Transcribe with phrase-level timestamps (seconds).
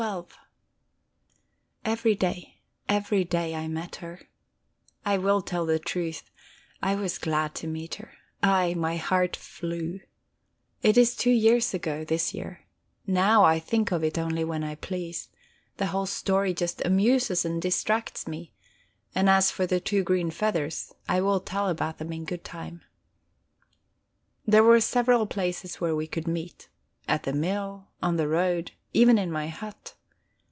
[0.01, 0.21] XII
[1.85, 2.59] Every day,
[2.89, 4.21] every day I met her.
[5.05, 6.31] I will tell the truth:
[6.81, 8.11] I was glad to meet her;
[8.41, 9.99] aye, my heart flew.
[10.81, 12.61] It is two years ago this year;
[13.05, 15.29] now, I think of it only when I please,
[15.77, 18.51] the whole story just amuses and distracts me.
[19.13, 22.81] And as for the two green feathers, I will tell about them in good time.
[24.47, 26.69] There were several places where we could meet
[27.07, 29.95] at the mill, on the road, even in my hut.